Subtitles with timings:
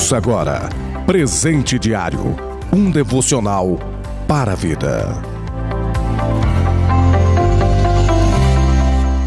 [0.00, 0.66] Ouça agora
[1.04, 2.34] Presente Diário
[2.72, 3.78] um devocional
[4.26, 5.14] para a vida.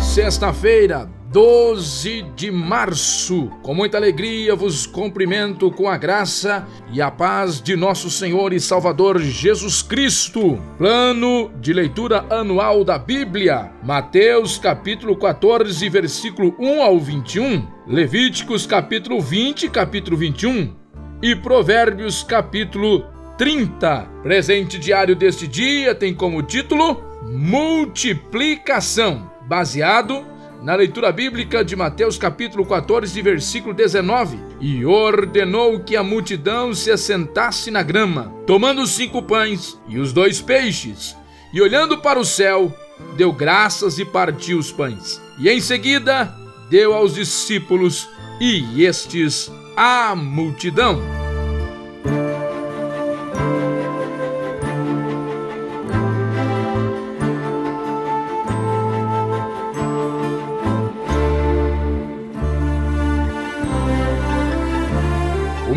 [0.02, 3.50] Sexta-feira, 12 de março.
[3.64, 8.60] Com muita alegria vos cumprimento com a graça e a paz de nosso Senhor e
[8.60, 10.62] Salvador Jesus Cristo.
[10.78, 13.72] Plano de leitura anual da Bíblia.
[13.84, 17.66] Mateus capítulo 14, versículo 1 ao 21.
[17.88, 20.72] Levíticos capítulo 20, capítulo 21.
[21.20, 23.08] E Provérbios capítulo
[23.40, 24.08] 30.
[24.22, 30.32] Presente diário deste dia tem como título Multiplicação, baseado
[30.64, 36.90] na leitura bíblica de Mateus capítulo 14, versículo 19, e ordenou que a multidão se
[36.90, 41.18] assentasse na grama, tomando cinco pães e os dois peixes,
[41.54, 42.74] e olhando para o céu,
[43.18, 45.22] deu graças e partiu os pães.
[45.38, 46.34] E em seguida
[46.70, 48.08] deu aos discípulos
[48.40, 51.23] e estes à multidão.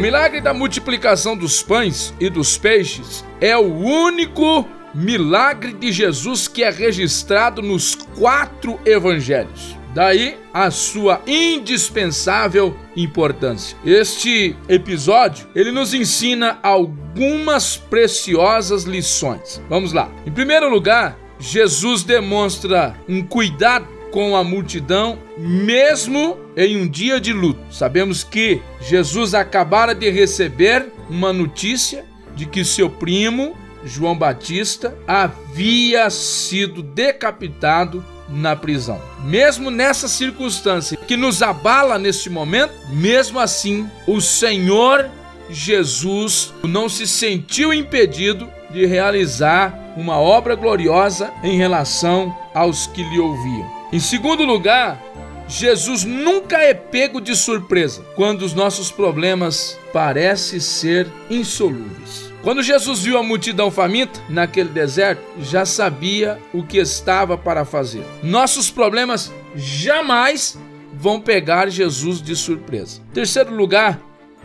[0.06, 6.62] Milagre da multiplicação dos pães e dos peixes é o único milagre de Jesus que
[6.62, 9.76] é registrado nos quatro evangelhos.
[9.92, 13.76] Daí a sua indispensável importância.
[13.84, 19.60] Este episódio, ele nos ensina algumas preciosas lições.
[19.68, 20.08] Vamos lá.
[20.24, 27.34] Em primeiro lugar, Jesus demonstra um cuidado com a multidão, mesmo em um dia de
[27.34, 27.60] luto.
[27.70, 32.02] Sabemos que Jesus acabara de receber uma notícia
[32.34, 38.98] de que seu primo, João Batista, havia sido decapitado na prisão.
[39.22, 45.10] Mesmo nessa circunstância que nos abala neste momento, mesmo assim, o Senhor
[45.50, 53.20] Jesus não se sentiu impedido de realizar uma obra gloriosa em relação aos que lhe
[53.20, 53.70] ouviam.
[53.92, 55.00] Em segundo lugar,
[55.46, 62.32] Jesus nunca é pego de surpresa quando os nossos problemas parecem ser insolúveis.
[62.42, 68.04] Quando Jesus viu a multidão faminta naquele deserto, já sabia o que estava para fazer.
[68.22, 70.58] Nossos problemas jamais
[70.94, 73.02] vão pegar Jesus de surpresa.
[73.12, 74.00] Terceiro lugar,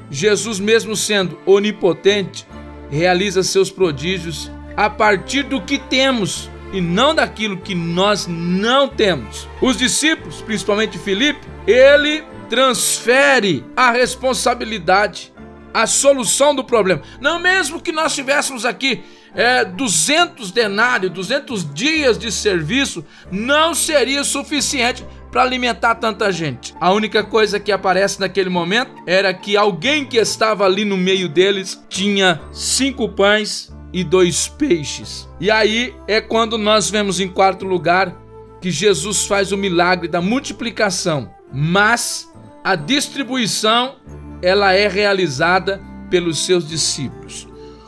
[0.10, 2.46] Jesus, mesmo sendo onipotente,
[2.90, 9.48] realiza seus prodígios a partir do que temos e não daquilo que nós não temos.
[9.62, 15.32] Os discípulos, principalmente Filipe, ele transfere a responsabilidade,
[15.74, 17.02] a solução do problema.
[17.20, 24.24] Não mesmo que nós tivéssemos aqui é, 200 denários, 200 dias de serviço, não seria
[24.24, 26.76] suficiente para alimentar tanta gente.
[26.80, 31.30] A única coisa que aparece naquele momento era que alguém que estava ali no meio
[31.30, 35.28] deles tinha cinco pães e dois peixes.
[35.40, 38.16] E aí é quando nós vemos em quarto lugar
[38.62, 42.32] que Jesus faz o milagre da multiplicação, mas
[42.64, 43.96] a distribuição
[44.42, 47.48] ela é realizada pelos seus discípulos.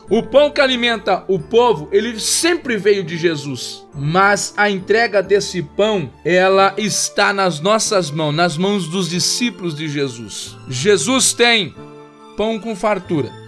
[0.10, 5.64] O pão que alimenta o povo, ele sempre veio de Jesus, mas a entrega desse
[5.64, 10.56] pão, ela está nas nossas mãos, nas mãos dos discípulos de Jesus.
[10.68, 11.74] Jesus tem
[12.36, 13.43] pão com fartura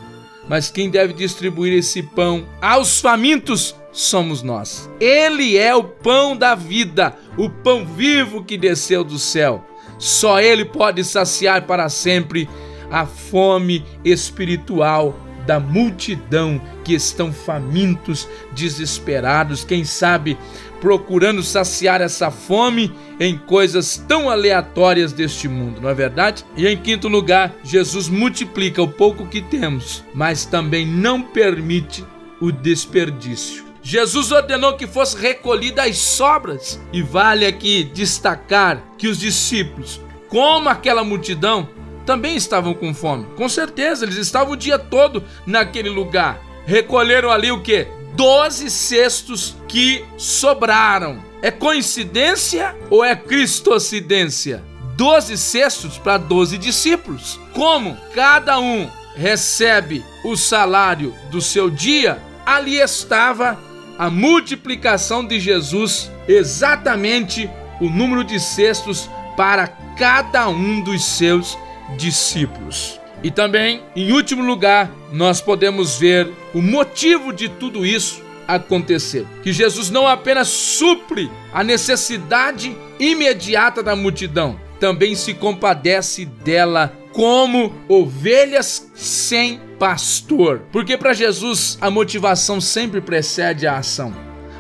[0.47, 4.89] mas quem deve distribuir esse pão aos famintos somos nós.
[4.99, 9.63] Ele é o pão da vida, o pão vivo que desceu do céu.
[9.97, 12.49] Só ele pode saciar para sempre
[12.91, 20.37] a fome espiritual da multidão que estão famintos, desesperados, quem sabe
[20.81, 26.45] procurando saciar essa fome em coisas tão aleatórias deste mundo, não é verdade?
[26.55, 32.05] E em quinto lugar, Jesus multiplica o pouco que temos, mas também não permite
[32.39, 33.65] o desperdício.
[33.81, 40.69] Jesus ordenou que fosse recolhida as sobras, e vale aqui destacar que os discípulos, como
[40.69, 41.69] aquela multidão,
[42.05, 43.25] também estavam com fome.
[43.35, 46.39] Com certeza, eles estavam o dia todo naquele lugar.
[46.65, 47.87] Recolheram ali o que?
[48.13, 51.21] Doze cestos que sobraram.
[51.41, 54.63] É coincidência ou é cristocidência?
[54.95, 57.39] Doze cestos para doze discípulos.
[57.53, 63.59] Como cada um recebe o salário do seu dia, ali estava
[63.97, 67.49] a multiplicação de Jesus, exatamente
[67.79, 69.67] o número de cestos para
[69.97, 71.57] cada um dos seus
[71.97, 72.99] discípulos.
[73.23, 79.25] E também, em último lugar, nós podemos ver o motivo de tudo isso acontecer.
[79.41, 87.73] Que Jesus não apenas supre a necessidade imediata da multidão, também se compadece dela como
[87.87, 90.63] ovelhas sem pastor.
[90.71, 94.13] Porque para Jesus a motivação sempre precede a ação.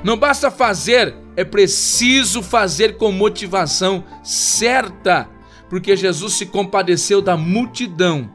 [0.03, 5.27] Não basta fazer, é preciso fazer com motivação certa,
[5.69, 8.29] porque Jesus se compadeceu da multidão,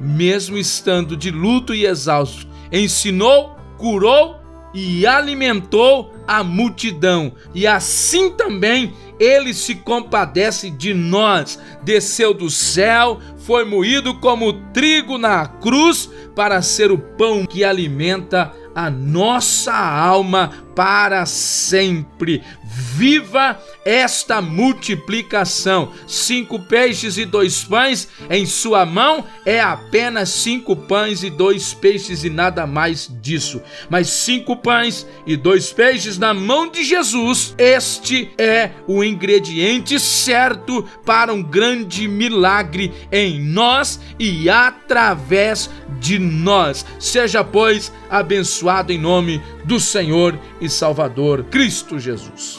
[0.00, 4.44] mesmo estando de luto e exausto, ensinou, curou
[4.74, 7.32] e alimentou a multidão.
[7.54, 11.58] E assim também ele se compadece de nós.
[11.82, 18.52] Desceu do céu, foi moído como trigo na cruz para ser o pão que alimenta
[18.74, 22.42] a nossa alma para sempre.
[22.64, 25.92] Viva esta multiplicação.
[26.06, 32.24] Cinco peixes e dois pães em sua mão é apenas cinco pães e dois peixes
[32.24, 33.60] e nada mais disso.
[33.88, 40.84] Mas cinco pães e dois peixes na mão de Jesus, este é o ingrediente certo
[41.04, 45.70] para um grande milagre em nós e através
[46.00, 46.84] de nós.
[46.98, 52.58] Seja, pois, abençoado em nome do Senhor e Salvador Cristo Jesus.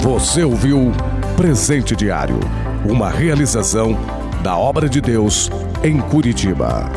[0.00, 0.90] Você ouviu
[1.36, 2.40] Presente Diário,
[2.88, 3.94] uma realização
[4.42, 5.50] da obra de Deus
[5.84, 6.90] em Curitiba.